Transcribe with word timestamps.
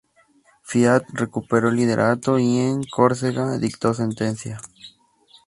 Fiat 0.63 1.03
recuperó 1.13 1.69
el 1.69 1.75
liderato 1.75 2.39
y 2.39 2.57
en 2.57 2.81
Córcega 2.85 3.59
dictó 3.59 3.93
sentencia. 3.93 4.59